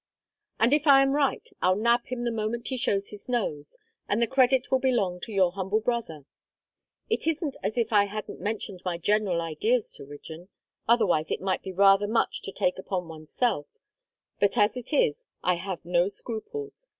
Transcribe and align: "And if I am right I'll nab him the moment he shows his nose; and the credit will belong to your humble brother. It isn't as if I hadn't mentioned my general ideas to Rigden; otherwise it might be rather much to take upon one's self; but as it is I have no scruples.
"And 0.59 0.73
if 0.73 0.87
I 0.87 1.03
am 1.03 1.13
right 1.15 1.47
I'll 1.61 1.75
nab 1.75 2.07
him 2.07 2.23
the 2.23 2.31
moment 2.31 2.69
he 2.69 2.75
shows 2.77 3.09
his 3.11 3.29
nose; 3.29 3.77
and 4.09 4.19
the 4.19 4.25
credit 4.25 4.71
will 4.71 4.79
belong 4.79 5.19
to 5.19 5.31
your 5.31 5.51
humble 5.51 5.79
brother. 5.79 6.25
It 7.07 7.27
isn't 7.27 7.55
as 7.61 7.77
if 7.77 7.93
I 7.93 8.05
hadn't 8.05 8.41
mentioned 8.41 8.81
my 8.83 8.97
general 8.97 9.41
ideas 9.41 9.93
to 9.97 10.03
Rigden; 10.03 10.49
otherwise 10.87 11.29
it 11.29 11.39
might 11.39 11.61
be 11.61 11.71
rather 11.71 12.07
much 12.07 12.41
to 12.41 12.51
take 12.51 12.79
upon 12.79 13.09
one's 13.09 13.29
self; 13.31 13.67
but 14.39 14.57
as 14.57 14.75
it 14.75 14.91
is 14.91 15.23
I 15.43 15.57
have 15.57 15.85
no 15.85 16.07
scruples. 16.07 16.87